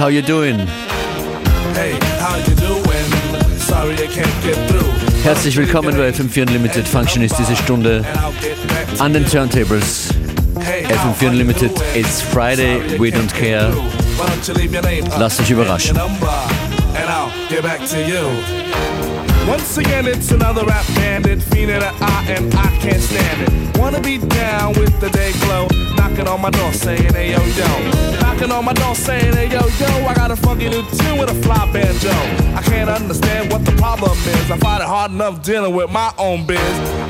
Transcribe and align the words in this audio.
How 0.00 0.08
you 0.08 0.22
doing? 0.22 0.56
Hey, 1.76 1.92
how 2.20 2.34
you 2.36 2.54
doing? 2.54 3.04
Sorry 3.58 3.92
I 3.92 4.06
can't 4.06 4.42
get 4.42 4.56
through. 4.70 4.90
Herzlich 5.22 5.58
willkommen 5.58 5.94
bei 5.94 6.08
FM4 6.08 6.48
Unlimited. 6.48 6.88
Functionist 6.88 7.38
diese 7.38 7.54
Stunde 7.54 8.02
an 8.98 9.12
den 9.12 9.26
Turntables. 9.26 10.14
FM4 10.56 11.28
Unlimited, 11.28 11.72
it's 11.94 12.22
Friday, 12.22 12.98
we 12.98 13.10
don't 13.10 13.30
care. 13.34 13.70
Lasst 15.18 15.38
euch 15.42 15.50
überraschen. 15.50 15.98
Once 19.46 19.76
again, 19.76 20.06
it's 20.06 20.32
another 20.32 20.64
rap 20.64 20.86
bandit, 20.94 21.42
fiending 21.42 21.82
an 21.82 21.94
eye, 22.00 22.36
and 22.38 22.54
I 22.54 22.68
can't 22.80 23.02
stand 23.02 23.42
it. 23.42 23.78
Wanna 23.78 24.00
be 24.00 24.16
down 24.16 24.72
with 24.78 24.98
the 25.00 25.10
day 25.10 25.32
glow, 25.44 25.68
knocking 25.94 26.26
on 26.26 26.40
my 26.40 26.50
door 26.50 26.72
saying, 26.72 27.12
hey 27.12 27.32
yo 27.32 27.40
yo. 27.58 28.19
Knocking 28.40 28.56
on 28.56 28.64
my 28.64 28.72
door 28.72 28.94
saying, 28.94 29.34
hey 29.34 29.50
yo 29.50 29.60
yo, 29.76 30.06
I 30.06 30.14
got 30.14 30.30
a 30.30 30.36
funky 30.36 30.70
new 30.70 30.82
tune 30.96 31.18
with 31.18 31.28
a 31.28 31.34
fly 31.42 31.70
banjo. 31.74 32.08
I 32.56 32.62
can't 32.62 32.88
understand 32.88 33.52
what 33.52 33.66
the 33.66 33.72
problem 33.72 34.16
is. 34.16 34.50
I 34.50 34.56
find 34.56 34.82
it 34.82 34.88
hard 34.88 35.10
enough 35.10 35.42
dealing 35.42 35.74
with 35.74 35.90
my 35.90 36.10
own 36.16 36.46
biz. 36.46 36.58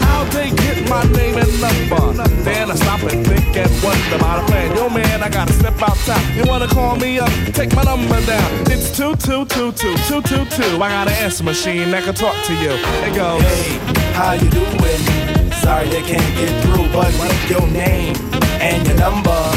How 0.02 0.24
they 0.24 0.50
get 0.50 0.90
my 0.90 1.04
name 1.12 1.38
and 1.38 1.60
number? 1.60 2.24
Then 2.42 2.72
I 2.72 2.74
stop 2.74 3.02
and 3.02 3.24
think 3.24 3.56
and 3.56 3.70
wonder 3.80 4.16
about 4.16 4.42
a 4.42 4.46
plan. 4.50 4.74
Yo 4.74 4.88
man, 4.88 5.22
I 5.22 5.28
gotta 5.28 5.52
step 5.52 5.80
outside. 5.80 6.34
You 6.34 6.42
wanna 6.48 6.66
call 6.66 6.96
me 6.96 7.20
up? 7.20 7.30
Take 7.54 7.76
my 7.76 7.84
number 7.84 8.20
down. 8.26 8.50
It's 8.66 8.90
two 8.96 9.14
two 9.14 9.44
two 9.44 9.70
two 9.70 9.94
two 10.08 10.22
two 10.22 10.44
two. 10.46 10.82
I 10.82 10.88
got 10.90 11.06
an 11.06 11.14
answer 11.22 11.44
machine 11.44 11.92
that 11.92 12.02
can 12.02 12.14
talk 12.14 12.34
to 12.46 12.54
you. 12.54 12.74
It 13.06 13.14
goes. 13.14 13.40
Hey, 13.42 13.78
how 14.14 14.32
you 14.32 14.50
doing? 14.50 15.52
Sorry 15.62 15.88
they 15.90 16.02
can't 16.02 16.34
get 16.34 16.50
through, 16.64 16.90
but 16.90 17.12
what's 17.22 17.48
your 17.48 17.68
name 17.68 18.16
and 18.58 18.84
your 18.84 18.96
number? 18.96 19.49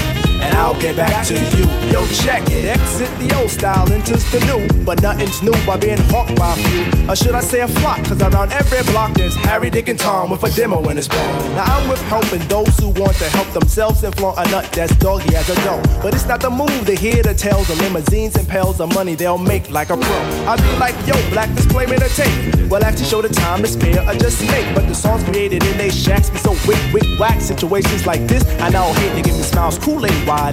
I'll 0.64 0.80
get 0.80 0.96
back 0.96 1.28
to 1.28 1.34
you. 1.34 1.66
Yo, 1.92 2.08
check 2.24 2.42
it. 2.50 2.64
Exit 2.64 3.12
the 3.20 3.36
old 3.38 3.50
style, 3.50 3.92
enters 3.92 4.24
the 4.32 4.40
new. 4.48 4.86
But 4.86 5.02
nothing's 5.02 5.44
new 5.44 5.52
by 5.66 5.76
being 5.76 5.98
hawked 6.08 6.38
by 6.38 6.54
a 6.54 6.56
few. 6.56 7.10
Or 7.12 7.18
should 7.18 7.36
I 7.36 7.42
say 7.42 7.60
a 7.60 7.68
flock? 7.68 8.02
Cause 8.06 8.22
around 8.22 8.54
every 8.54 8.82
block 8.94 9.14
there's 9.14 9.36
Harry, 9.36 9.70
Dick, 9.70 9.90
and 9.90 10.00
Tom 10.00 10.30
with 10.30 10.42
a 10.44 10.50
demo 10.52 10.88
in 10.88 10.96
his 10.96 11.10
palm. 11.10 11.38
Now 11.56 11.66
I'm 11.66 11.90
with 11.90 12.02
helping 12.04 12.48
those 12.48 12.80
who 12.80 12.88
want 12.92 13.16
to 13.18 13.26
help 13.26 13.50
themselves 13.50 14.06
and 14.06 14.16
flaunt 14.16 14.38
a 14.40 14.50
nut 14.52 14.72
that's 14.72 14.96
doggy 14.96 15.36
as 15.36 15.50
a 15.50 15.56
dough. 15.66 15.84
But 16.02 16.14
it's 16.14 16.28
not 16.28 16.40
the 16.40 16.50
move 16.50 16.86
to 16.86 16.96
hear 16.96 17.22
the 17.22 17.34
tales 17.34 17.70
of 17.70 17.78
limousines 17.82 18.38
and 18.38 18.48
pails 18.48 18.80
of 18.80 18.94
money 18.96 19.16
they'll 19.16 19.38
make 19.38 19.70
like 19.70 19.90
a 19.90 19.98
pro. 19.98 20.20
I 20.48 20.56
be 20.56 20.78
like, 20.78 20.96
yo, 21.06 21.14
black 21.32 21.54
display 21.56 21.88
me 21.88 21.98
tape. 21.98 22.70
Well, 22.70 22.86
actually 22.86 23.06
show 23.06 23.22
the 23.22 23.28
time 23.28 23.62
to 23.64 23.68
spare 23.68 24.02
or 24.08 24.14
just 24.14 24.42
make. 24.48 24.74
But 24.74 24.88
the 24.88 24.96
songs 24.96 25.26
created 25.26 25.62
in 25.66 25.78
they 25.78 25.90
shacks 25.90 26.30
be 26.30 26.38
so 26.38 26.52
wick, 26.66 26.80
wick, 26.94 27.20
whack. 27.20 27.42
Situations 27.42 28.08
like 28.08 28.22
this, 28.28 28.48
I 28.62 28.70
now 28.70 28.94
hate 28.94 29.14
to 29.18 29.22
give 29.22 29.36
me 29.36 29.44
smiles, 29.44 29.78
Kool-Aid 29.78 30.26
wide 30.26 30.53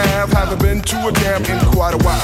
Ave. 0.00 0.32
Haven't 0.34 0.60
been 0.60 0.80
to 0.80 0.96
a 1.08 1.12
jam 1.12 1.44
in 1.44 1.58
quite 1.72 1.94
a 1.94 2.00
while. 2.04 2.20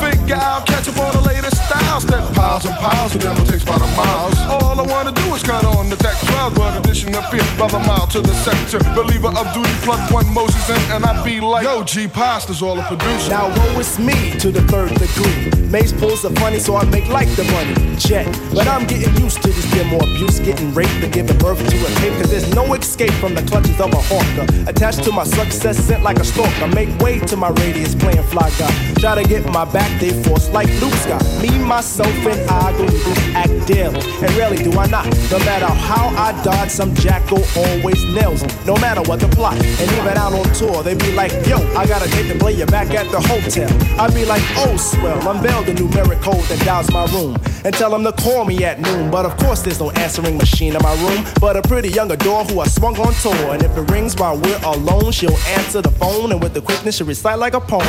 Figure 0.00 0.36
I'll 0.36 0.62
catch 0.62 0.88
up 0.88 0.98
on 0.98 1.12
the 1.14 1.28
latest 1.28 1.56
styles. 1.66 2.04
That 2.06 2.22
piles 2.34 2.64
and 2.64 2.74
piles 2.76 3.14
of 3.14 3.22
them 3.22 3.36
will 3.36 3.46
take 3.46 3.62
about 3.62 3.82
a 3.82 3.90
mile. 3.96 4.30
All 4.50 4.78
I 4.80 4.82
wanna 4.82 5.12
do 5.12 5.34
is 5.34 5.42
cut 5.42 5.64
on 5.64 5.90
the 5.90 5.96
tech 5.96 6.16
12, 6.32 6.54
but 6.54 6.78
addition 6.78 7.14
of 7.14 7.24
fear 7.30 7.44
by 7.58 7.68
the 7.68 7.78
mile 7.80 8.06
to 8.08 8.20
the 8.20 8.34
sector. 8.34 8.78
Believer 8.94 9.28
of 9.28 9.52
duty, 9.52 9.72
plug 9.84 10.00
one 10.12 10.28
Moses 10.32 10.68
in, 10.70 10.80
and 10.92 11.04
I 11.04 11.22
be 11.24 11.40
like, 11.40 11.64
Yo, 11.64 11.82
G 11.84 12.08
Pasta's 12.08 12.62
all 12.62 12.78
a 12.78 12.82
producer. 12.84 13.30
Now 13.30 13.48
woe 13.48 13.80
is 13.80 13.98
me 13.98 14.38
to 14.38 14.50
the 14.50 14.62
third 14.62 14.90
degree. 14.94 15.58
Mace 15.68 15.92
pulls 15.92 16.22
the 16.22 16.30
funny, 16.40 16.58
so 16.58 16.76
I 16.76 16.84
make 16.86 17.08
like 17.08 17.28
the 17.36 17.44
money. 17.44 17.96
Check. 17.98 18.26
But 18.54 18.66
I'm 18.68 18.86
getting 18.86 19.14
used 19.22 19.42
to 19.42 19.48
this 19.48 19.70
demo 19.72 19.98
abuse, 19.98 20.40
getting 20.40 20.72
raped 20.72 21.02
and 21.04 21.12
giving 21.12 21.36
birth 21.38 21.58
to 21.58 21.76
a 21.76 21.90
tape. 22.00 22.14
Cause 22.20 22.30
there's 22.30 22.54
no 22.54 22.72
escape 22.74 23.12
from 23.14 23.34
the 23.34 23.42
clutches 23.42 23.78
of 23.80 23.92
a 23.92 24.00
hawker. 24.08 24.46
Attached 24.68 25.04
to 25.04 25.12
my 25.12 25.24
success, 25.24 25.76
sent 25.78 26.02
like 26.02 26.18
a 26.18 26.24
stalker. 26.24 26.68
Make 26.68 26.88
way 27.00 27.17
to 27.26 27.36
my 27.36 27.50
radius, 27.50 27.94
playing 27.94 28.22
fly 28.24 28.50
guy. 28.58 28.94
Try 28.94 29.22
to 29.22 29.28
get 29.28 29.44
my 29.52 29.64
back, 29.64 30.00
they 30.00 30.10
force 30.24 30.48
like 30.50 30.68
Luke 30.80 30.92
Scott. 30.94 31.22
Me, 31.40 31.50
myself, 31.64 32.08
and 32.08 32.50
I 32.50 32.72
go 32.76 32.86
act 33.34 33.66
daily. 33.66 34.00
And 34.22 34.30
rarely 34.36 34.56
do 34.58 34.72
I 34.72 34.86
not. 34.86 35.06
No 35.30 35.38
matter 35.40 35.66
how 35.66 36.08
I 36.16 36.32
dodge, 36.42 36.70
some 36.70 36.94
jackal 36.94 37.42
always 37.56 38.02
nails 38.14 38.42
me. 38.42 38.50
No 38.66 38.74
matter 38.76 39.02
what 39.02 39.20
the 39.20 39.28
plot. 39.28 39.54
And 39.54 39.90
even 39.92 40.16
out 40.16 40.32
on 40.32 40.52
tour, 40.54 40.82
they 40.82 40.94
be 40.94 41.12
like, 41.12 41.32
yo, 41.46 41.58
I 41.76 41.86
got 41.86 42.06
a 42.06 42.10
date 42.10 42.32
to 42.32 42.38
play 42.38 42.52
you 42.52 42.66
back 42.66 42.90
at 42.94 43.10
the 43.10 43.20
hotel. 43.20 43.70
I 44.00 44.12
be 44.12 44.24
like, 44.24 44.42
oh, 44.56 44.76
swell, 44.76 45.18
unveil 45.28 45.62
the 45.62 45.72
numeric 45.72 46.20
code 46.22 46.44
that 46.44 46.64
dials 46.64 46.90
my 46.90 47.04
room. 47.12 47.36
And 47.64 47.74
tell 47.74 47.90
them 47.90 48.04
to 48.04 48.12
call 48.12 48.44
me 48.44 48.64
at 48.64 48.80
noon. 48.80 49.10
But 49.10 49.26
of 49.26 49.36
course, 49.36 49.62
there's 49.62 49.80
no 49.80 49.90
answering 49.92 50.38
machine 50.38 50.74
in 50.74 50.82
my 50.82 50.94
room. 51.02 51.24
But 51.40 51.56
a 51.56 51.62
pretty 51.62 51.88
young 51.90 52.10
adore 52.10 52.44
who 52.44 52.60
I 52.60 52.66
swung 52.66 52.96
on 52.98 53.12
tour. 53.14 53.52
And 53.52 53.62
if 53.62 53.76
it 53.76 53.90
rings 53.90 54.16
while 54.16 54.38
we're 54.38 54.60
alone, 54.64 55.12
she'll 55.12 55.36
answer 55.58 55.82
the 55.82 55.90
phone. 55.90 56.32
And 56.32 56.42
with 56.42 56.54
the 56.54 56.62
quickness, 56.62 56.96
she'll 56.96 57.06
recite 57.08 57.38
like 57.38 57.54
a 57.54 57.60
poem. 57.60 57.82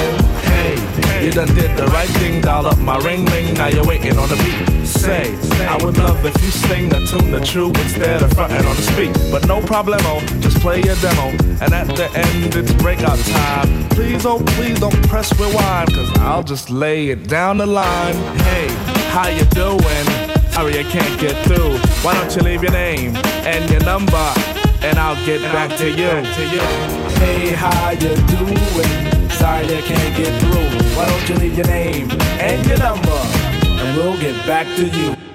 Hey, 0.44 1.26
you 1.26 1.32
done 1.32 1.54
did 1.54 1.76
the 1.78 1.86
right 1.88 2.08
thing, 2.08 2.42
dial 2.42 2.66
up 2.66 2.78
my 2.80 2.98
ring 3.00 3.26
ring, 3.26 3.54
now 3.56 3.68
you're 3.68 3.86
waiting 3.86 4.18
on 4.18 4.30
the 4.30 4.38
beat. 4.38 4.88
Say, 4.88 5.36
I 5.68 5.78
would 5.84 5.98
love 5.98 6.26
if 6.26 6.42
you 6.42 6.50
sing 6.50 6.88
the 6.88 7.06
tune 7.06 7.30
the 7.30 7.42
true 7.42 7.68
instead 7.68 8.24
of 8.24 8.32
fronting 8.32 8.66
on 8.66 8.76
the 8.78 8.82
speak. 8.82 9.12
But 9.30 9.46
no 9.46 9.60
problemo, 9.60 10.22
just 10.42 10.60
play 10.62 10.82
your 10.82 10.96
demo. 10.96 11.28
And 11.60 11.74
at 11.74 11.88
the 11.98 12.10
end, 12.16 12.56
it's 12.56 12.72
breakout 12.82 13.20
time. 13.20 13.90
Please, 13.90 14.26
oh, 14.26 14.42
please 14.56 14.80
don't 14.80 15.08
press 15.10 15.38
rewind, 15.38 15.94
cause 15.94 16.18
I'll 16.20 16.44
just 16.44 16.70
lay 16.70 17.10
it 17.10 17.28
down 17.28 17.58
the 17.58 17.66
line. 17.66 18.16
Hey, 18.48 18.70
how 19.12 19.28
you 19.28 19.44
doing? 19.52 20.06
Sorry, 20.52 20.80
I 20.80 20.84
can't 20.84 21.20
get 21.20 21.36
through. 21.46 21.78
Why 22.04 22.14
don't 22.14 22.34
you 22.38 22.42
leave 22.42 22.64
your 22.64 22.72
name 22.72 23.18
and 23.44 23.70
your 23.70 23.84
number? 23.84 24.34
And 24.82 24.98
I'll 24.98 25.20
get 25.26 25.42
back 25.52 25.78
to 25.78 25.90
you. 25.90 26.99
Hey, 27.20 27.52
how 27.52 27.90
you 27.92 28.16
doing? 28.16 29.30
Sorry 29.32 29.66
I 29.66 29.82
can't 29.82 30.18
get 30.18 30.40
through. 30.40 30.96
Why 30.96 31.06
don't 31.06 31.30
you 31.30 31.36
leave 31.36 31.58
your 31.58 31.68
name 31.68 32.10
and 32.40 32.66
your 32.66 32.78
number? 32.78 33.12
And 33.12 33.98
we'll 33.98 34.18
get 34.22 34.48
back 34.48 34.66
to 34.78 34.88
you. 34.88 35.29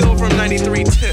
Chill 0.00 0.16
from 0.16 0.36
93 0.36 0.84
till. 0.84 1.12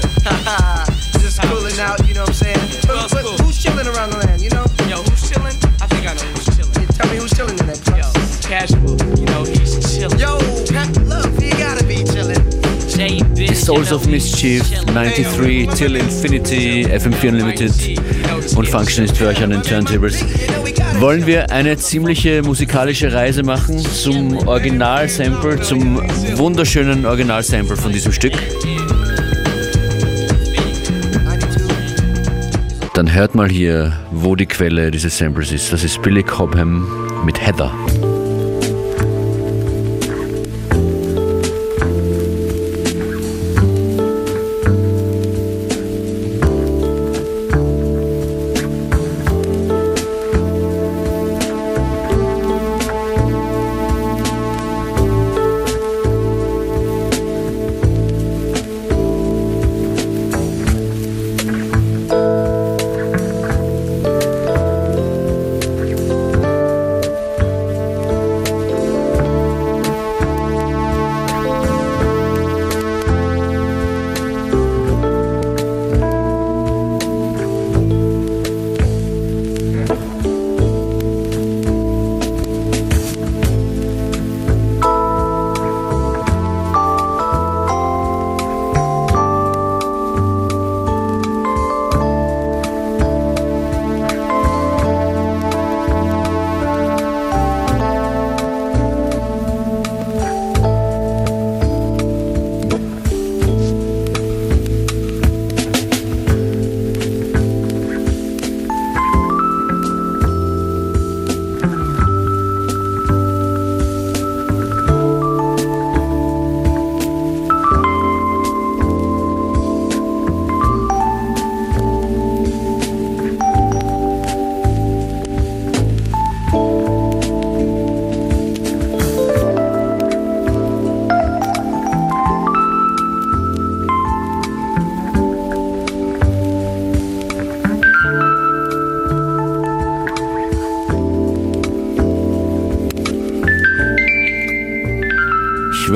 Just 1.20 1.40
cooling 1.42 1.78
out, 1.80 2.06
you 2.06 2.14
know 2.14 2.22
what 2.22 2.28
I'm 2.28 2.34
saying? 2.34 2.82
But, 2.86 3.10
but 3.10 3.24
cool. 3.24 3.36
who's 3.38 3.62
chilling 3.62 3.86
around 3.86 4.10
the 4.10 4.18
land, 4.18 4.42
you 4.42 4.50
know? 4.50 4.64
Yo, 4.88 5.02
who's 5.02 5.30
chilling? 5.30 5.56
I 5.80 5.86
think 5.86 6.06
I 6.06 6.14
know 6.14 6.28
who's 6.34 6.44
chilling. 6.56 6.72
Yeah, 6.74 6.86
Tell 6.96 7.10
me 7.10 7.16
who's 7.18 7.32
chilling 7.32 7.58
in 7.58 7.66
that 7.66 7.80
Yo, 7.86 8.10
place. 8.12 8.46
casual. 8.46 8.96
You 9.18 9.26
know 9.26 9.44
he's 9.44 9.96
chilling. 9.96 10.18
Yo, 10.18 10.38
Love, 11.04 11.38
he 11.38 11.50
gotta 11.50 11.84
be 11.84 12.04
chilling. 12.04 12.64
Die 12.96 13.54
Souls 13.54 13.90
of 13.90 14.06
Mischief, 14.06 14.62
93 14.86 15.66
till 15.74 15.96
Infinity, 15.96 16.86
FM4 16.86 17.28
Unlimited 17.28 17.72
und 18.56 18.68
Functionist 18.68 19.16
für 19.16 19.26
euch 19.26 19.42
an 19.42 19.50
den 19.50 19.62
Turntables. 19.62 20.24
Wollen 21.00 21.26
wir 21.26 21.50
eine 21.50 21.76
ziemliche 21.76 22.42
musikalische 22.42 23.12
Reise 23.12 23.42
machen 23.42 23.78
zum 23.78 24.46
Originalsample, 24.46 25.60
zum 25.62 25.96
wunderschönen 26.36 27.04
Originalsample 27.04 27.76
von 27.76 27.92
diesem 27.92 28.12
Stück? 28.12 28.34
Dann 32.94 33.12
hört 33.12 33.34
mal 33.34 33.48
hier, 33.48 33.92
wo 34.12 34.36
die 34.36 34.46
Quelle 34.46 34.92
dieses 34.92 35.18
Samples 35.18 35.50
ist. 35.50 35.72
Das 35.72 35.82
ist 35.82 36.00
Billy 36.02 36.22
Cobham 36.22 36.86
mit 37.24 37.44
Heather. 37.44 37.72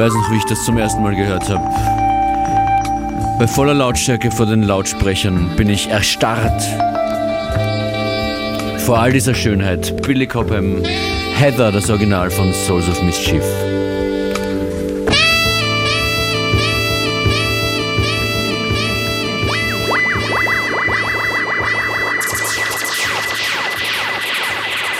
Weiß 0.08 0.14
noch, 0.14 0.30
wie 0.30 0.36
ich 0.36 0.44
das 0.44 0.64
zum 0.64 0.78
ersten 0.78 1.02
Mal 1.02 1.14
gehört 1.14 1.50
habe. 1.50 1.68
Bei 3.38 3.46
voller 3.46 3.74
Lautstärke 3.74 4.30
vor 4.30 4.46
den 4.46 4.62
Lautsprechern 4.62 5.54
bin 5.56 5.68
ich 5.68 5.90
erstarrt. 5.90 6.62
Vor 8.78 8.98
all 8.98 9.12
dieser 9.12 9.34
Schönheit. 9.34 10.00
Billy 10.02 10.26
Cobham, 10.26 10.82
Heather, 11.34 11.72
das 11.72 11.90
Original 11.90 12.30
von 12.30 12.54
Souls 12.54 12.88
of 12.88 13.02
Mischief. 13.02 13.44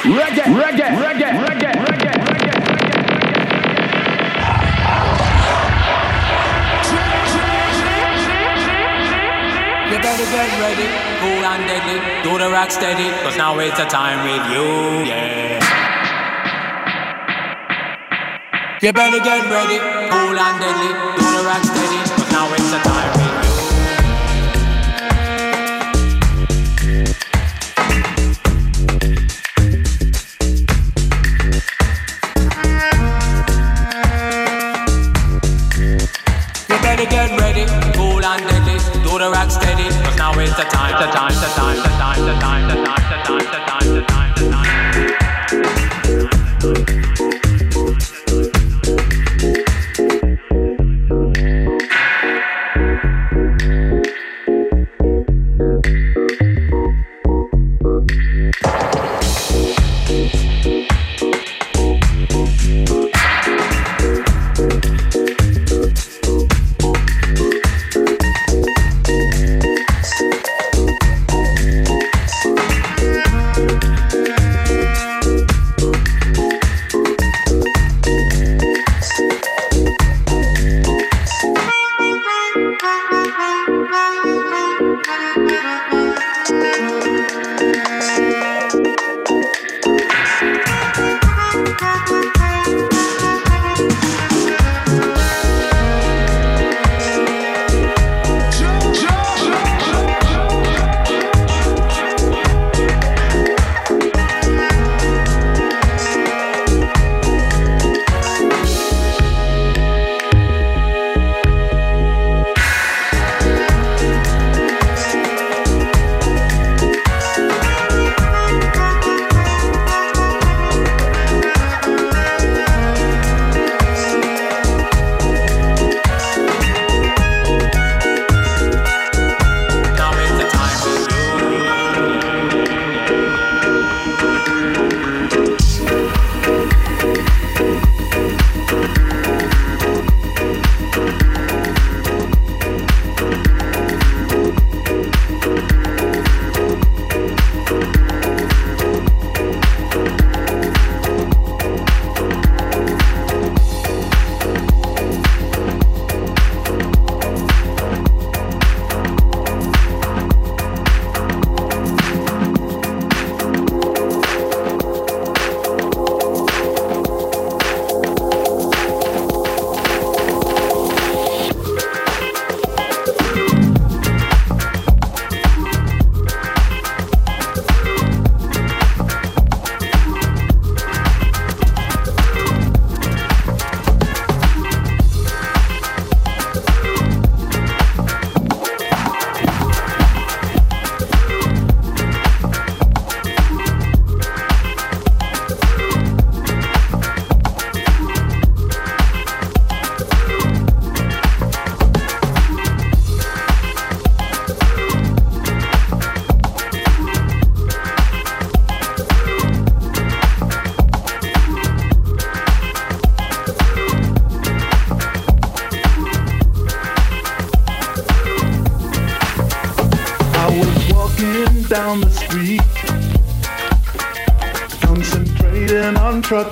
Reggae, 0.04 0.42
reggae, 0.50 0.88
reggae, 0.96 1.47
ready, 10.68 10.88
cool 11.20 11.44
and 11.44 11.64
deadly. 11.66 11.98
Do 12.22 12.38
the 12.38 12.50
rock 12.50 12.70
steady, 12.70 13.08
cause 13.22 13.37
now 13.37 13.58
it's 13.58 13.78
the 13.78 13.84
time 13.84 14.18
with 14.28 14.44
you, 14.52 14.66
yeah. 15.08 15.64
You 18.82 18.92
better 18.92 19.18
get 19.18 19.42
ready, 19.50 19.78
cool 20.12 20.38
and 20.46 20.56
deadly. 20.60 20.92
Do 21.18 21.26
the 21.37 21.42
rock 21.48 21.64
steady, 21.64 22.00
cause 22.16 22.32
now 22.32 22.52
it's 22.52 22.70
the 22.70 22.80
time 22.84 23.12
with. 23.16 23.44
You 23.44 23.47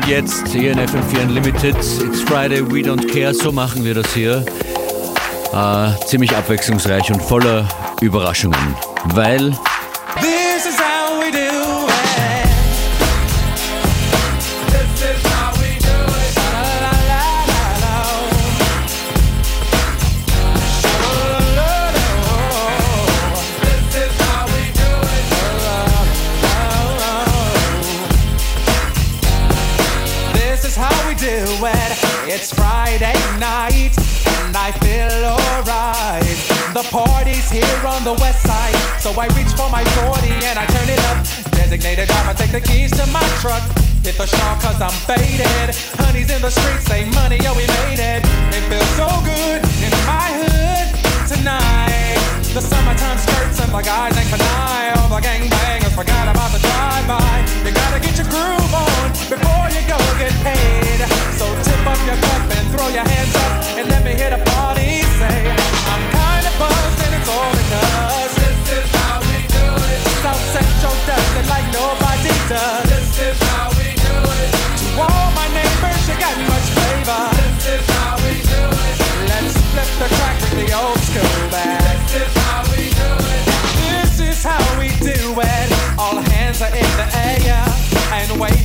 Beginnt 0.00 0.08
jetzt 0.08 0.48
hier 0.48 0.72
in 0.72 0.78
FM4 0.80 1.22
Unlimited. 1.22 1.76
It's 1.76 2.20
Friday, 2.22 2.60
we 2.62 2.80
don't 2.80 3.06
care. 3.06 3.32
So 3.32 3.52
machen 3.52 3.84
wir 3.84 3.94
das 3.94 4.12
hier. 4.12 4.44
Äh, 5.52 6.06
ziemlich 6.06 6.34
abwechslungsreich 6.34 7.12
und 7.12 7.22
voller 7.22 7.68
Überraschungen. 8.00 8.74
Weil 9.14 9.56
my 39.74 39.82
40 40.06 40.30
and 40.46 40.56
I 40.56 40.66
turn 40.70 40.88
it 40.88 41.02
up. 41.10 41.18
Designated 41.50 42.06
driver, 42.06 42.34
take 42.38 42.52
the 42.52 42.60
keys 42.60 42.92
to 42.94 43.04
my 43.10 43.26
truck. 43.42 43.62
Hit 44.06 44.14
the 44.14 44.26
shawl 44.26 44.54
cause 44.62 44.78
I'm 44.80 44.94
faded. 45.10 45.74
Honey's 45.98 46.30
in 46.30 46.40
the 46.40 46.50
streets, 46.50 46.84
say 46.86 47.02
money, 47.18 47.38
yo, 47.42 47.50
we 47.58 47.66
made 47.82 47.98
it. 47.98 48.22
It 48.54 48.62
feels 48.70 48.92
so 48.94 49.10
good 49.26 49.58
in 49.82 49.92
my 50.06 50.30
hood 50.38 50.86
tonight. 51.26 52.22
The 52.54 52.62
summertime 52.62 53.18
skirts 53.18 53.58
and 53.66 53.72
the 53.74 53.82
guys 53.82 54.14
ain't 54.14 54.30
nigh. 54.38 54.94
All 54.94 55.08
the 55.10 55.20
gangbangers 55.26 55.94
forgot 55.98 56.28
about 56.30 56.52
the 56.54 56.60
drive-by. 56.62 57.23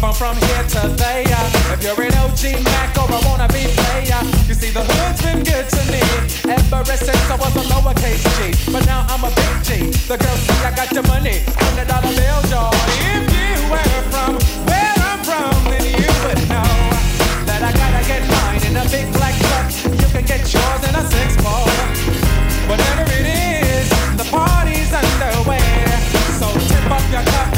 'Em 0.03 0.13
from 0.13 0.35
here 0.47 0.63
to 0.63 0.87
there. 0.95 1.23
If 1.73 1.83
you're 1.83 2.01
an 2.01 2.13
OG 2.15 2.63
Mac 2.63 2.97
or 2.97 3.09
a 3.11 3.19
wannabe 3.27 3.67
player, 3.75 4.21
you 4.47 4.53
see 4.53 4.71
the 4.71 4.83
hood's 4.83 5.21
been 5.21 5.43
good 5.43 5.67
to 5.75 5.81
me 5.91 6.01
ever 6.47 6.95
since 6.95 7.25
I 7.29 7.35
was 7.35 7.53
a 7.55 7.63
lowercase 7.71 8.23
G. 8.37 8.71
But 8.71 8.85
now 8.85 9.05
I'm 9.09 9.23
a 9.23 9.31
big 9.31 9.55
G. 9.67 9.69
The 10.07 10.17
girls 10.17 10.39
see 10.39 10.63
I 10.63 10.71
got 10.75 10.91
your 10.93 11.03
money, 11.03 11.43
hundred 11.59 11.87
dollar 11.87 12.13
bill, 12.15 12.39
y'all. 12.51 12.73
If 13.11 13.23
you 13.35 13.55
were 13.71 14.01
from 14.11 14.31
where 14.69 14.95
I'm 15.09 15.19
from, 15.27 15.55
then 15.71 15.83
you 15.83 16.11
would 16.23 16.41
know 16.47 16.71
that 17.47 17.61
I 17.69 17.71
gotta 17.81 18.03
get 18.07 18.23
mine 18.35 18.63
in 18.67 18.75
a 18.77 18.85
big 18.95 19.07
black 19.17 19.35
truck. 19.47 19.67
You 19.83 20.07
can 20.15 20.25
get 20.25 20.41
yours 20.53 20.81
in 20.87 20.93
a 20.95 21.03
six 21.11 21.35
ball. 21.43 21.67
Whatever 22.71 23.03
it 23.19 23.25
is, 23.27 23.89
the 24.15 24.25
party's 24.31 24.91
underway. 24.93 25.67
So 26.39 26.47
tip 26.69 26.85
up 26.89 27.03
your 27.11 27.23
cup 27.33 27.48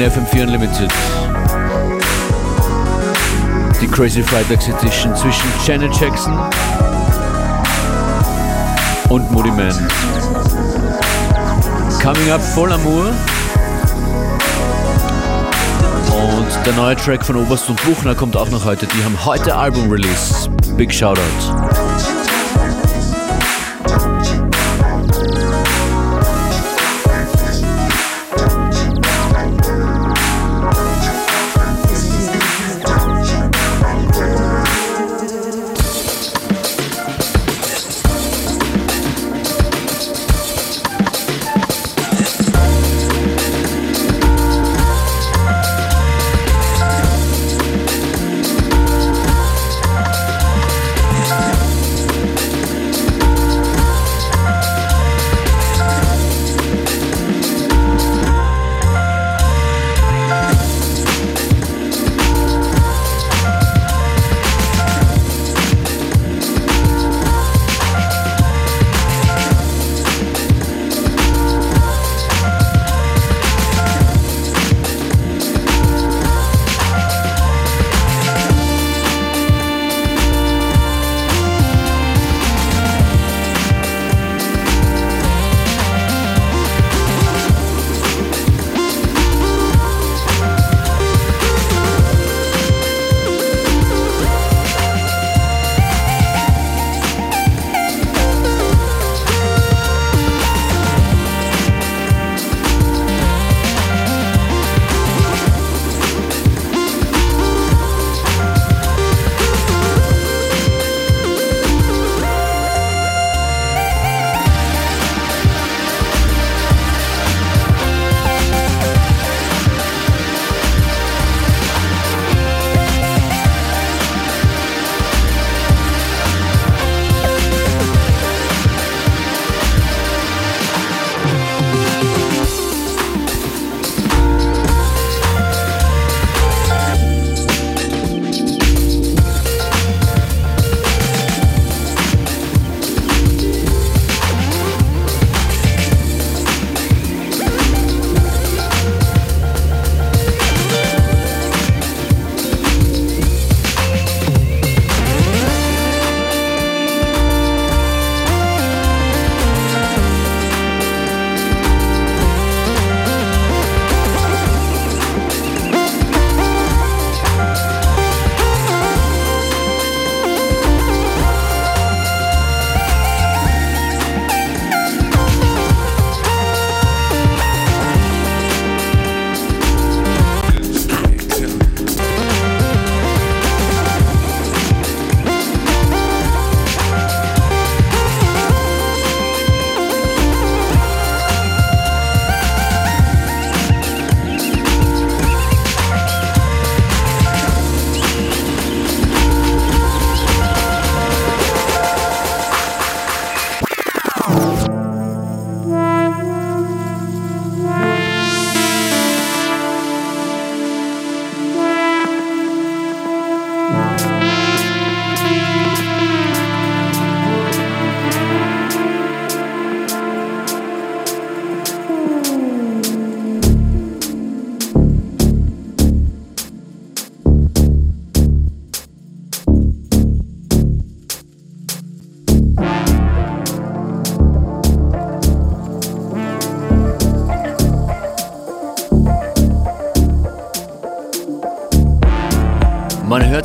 in 0.00 0.10
FM4 0.10 0.42
Unlimited. 0.42 0.90
Die 3.80 3.86
Crazy 3.86 4.22
Freitags 4.22 4.68
Edition 4.68 5.14
zwischen 5.14 5.46
Janet 5.66 5.94
Jackson 5.98 6.32
und 9.08 9.30
Moody 9.30 9.50
Man. 9.50 9.72
Coming 12.02 12.30
up 12.30 12.40
voll 12.40 12.72
Amour. 12.72 13.12
Und 16.36 16.66
der 16.66 16.72
neue 16.74 16.96
Track 16.96 17.24
von 17.24 17.36
Oberst 17.36 17.68
und 17.68 17.82
Buchner 17.82 18.14
kommt 18.14 18.36
auch 18.36 18.48
noch 18.50 18.64
heute. 18.64 18.86
Die 18.86 19.04
haben 19.04 19.24
heute 19.24 19.54
Album-Release. 19.54 20.48
Big 20.76 20.92
Shoutout. 20.92 21.20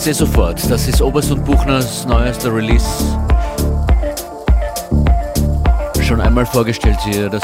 Sie 0.05 0.13
sofort. 0.13 0.61
Das 0.69 0.87
ist 0.87 1.01
Oberst 1.01 1.31
und 1.31 1.43
Buchners 1.43 2.05
neuester 2.05 2.53
Release. 2.53 2.85
Schon 5.99 6.21
einmal 6.21 6.45
vorgestellt 6.45 6.99
hier. 7.03 7.27
Das 7.27 7.41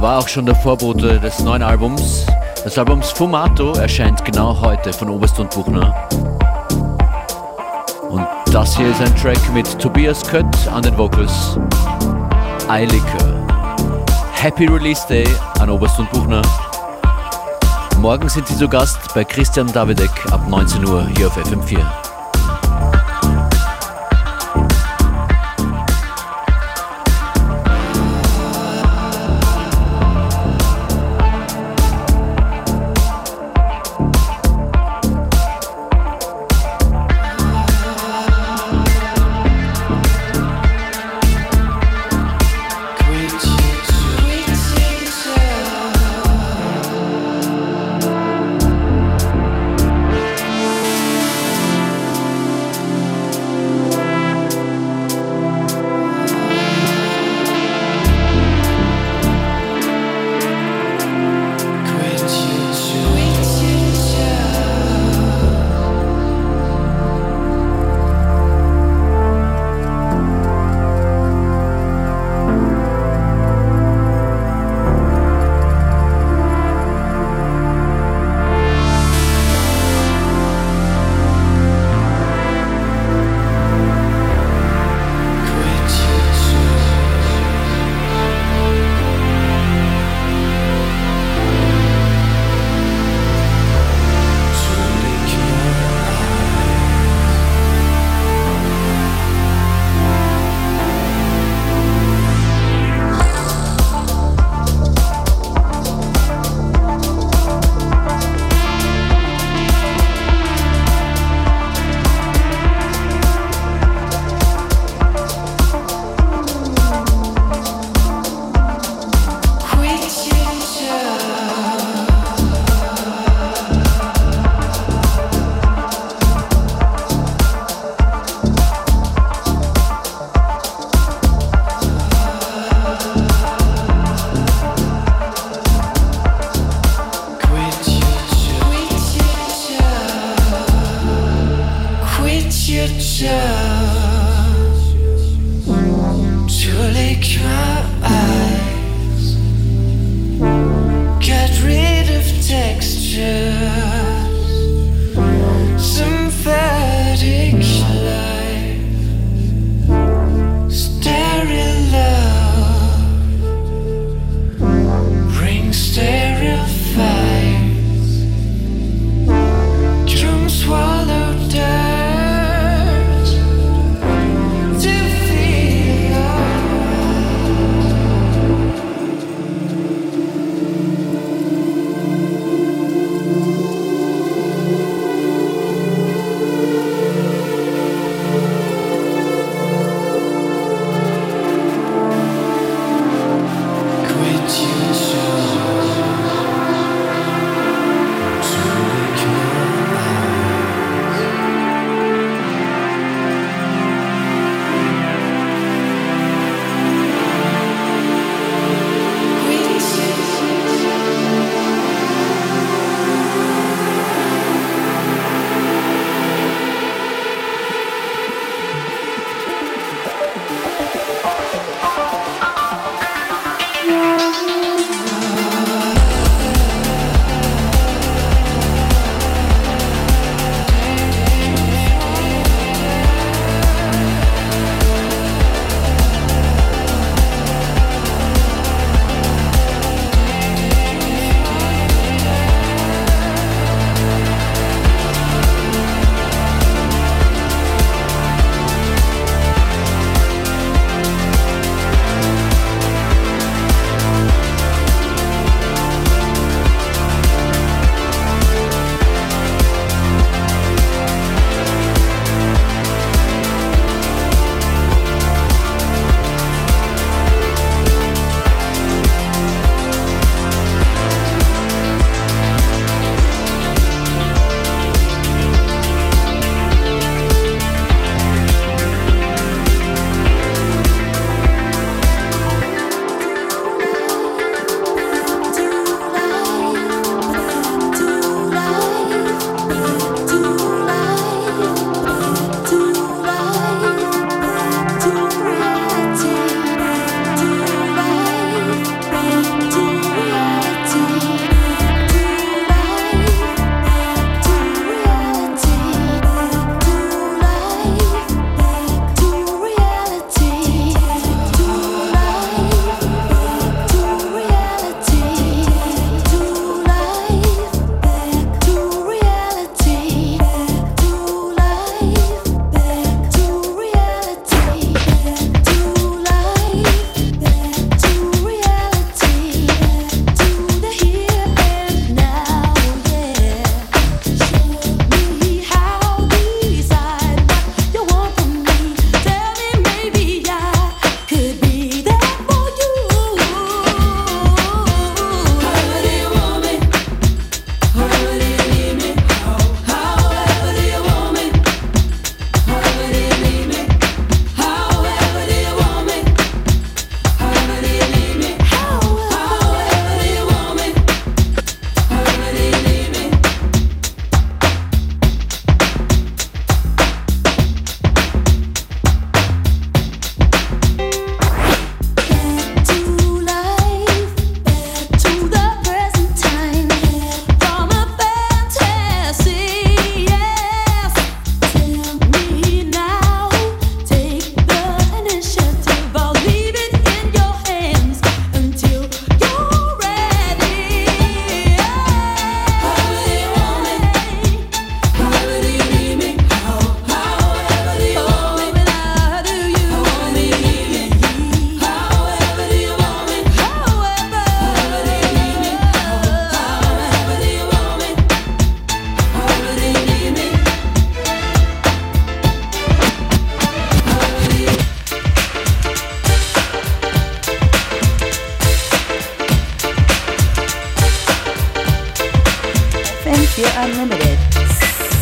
war 0.00 0.18
auch 0.18 0.28
schon 0.28 0.46
der 0.46 0.54
Vorbote 0.54 1.20
des 1.20 1.40
neuen 1.40 1.60
Albums. 1.60 2.24
Das 2.64 2.78
Album 2.78 3.02
Sfumato 3.02 3.74
erscheint 3.74 4.24
genau 4.24 4.58
heute 4.62 4.94
von 4.94 5.10
Oberst 5.10 5.38
und 5.38 5.50
Buchner. 5.50 6.08
Und 8.08 8.26
das 8.50 8.74
hier 8.74 8.90
ist 8.90 9.02
ein 9.02 9.14
Track 9.16 9.52
mit 9.52 9.78
Tobias 9.78 10.26
Kött 10.26 10.46
an 10.72 10.80
den 10.80 10.96
Vocals. 10.96 11.58
Eiliker. 12.66 13.44
Happy 14.32 14.64
Release 14.64 15.06
Day 15.06 15.28
an 15.60 15.68
Oberst 15.68 15.98
und 15.98 16.10
Buchner. 16.12 16.40
Morgen 18.06 18.28
sind 18.28 18.46
Sie 18.46 18.56
zu 18.56 18.68
Gast 18.68 19.12
bei 19.14 19.24
Christian 19.24 19.66
Davidek 19.66 20.32
ab 20.32 20.48
19 20.48 20.86
Uhr 20.86 21.08
hier 21.16 21.26
auf 21.26 21.36
FM4. 21.36 22.05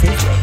Sempre. 0.00 0.33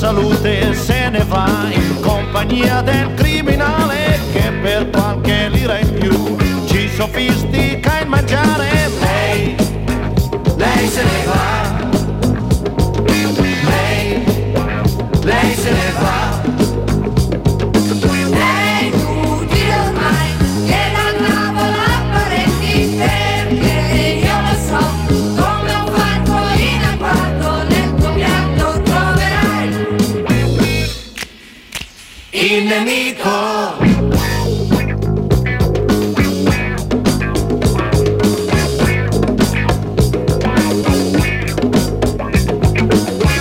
Salute 0.00 0.74
se 0.74 1.10
ne 1.10 1.22
va 1.24 1.68
in 1.70 2.00
compagnia 2.00 2.80
del 2.80 3.12
criminale 3.12 4.18
che 4.32 4.50
per 4.62 4.88
qualche 4.88 5.50
lira 5.50 5.78
in 5.78 5.92
più 5.92 6.38
ci 6.66 6.88
sofistica 6.88 8.00
il 8.00 8.08
mangiare. 8.08 8.88
Lei 8.98 9.56
lei 10.56 10.88
se 10.88 11.02
ne 11.02 11.24
va 11.26 11.69
nemico. 32.70 33.28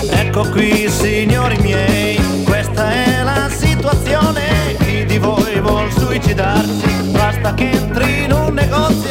Ecco 0.09 0.49
qui 0.49 0.89
signori 0.89 1.57
miei, 1.61 2.19
questa 2.43 2.91
è 2.91 3.23
la 3.23 3.49
situazione, 3.49 4.75
chi 4.79 5.05
di 5.05 5.19
voi 5.19 5.59
vuol 5.59 5.91
suicidarsi, 5.91 6.89
basta 7.11 7.53
che 7.53 7.69
entri 7.69 8.23
in 8.23 8.31
un 8.31 8.53
negozio 8.55 9.08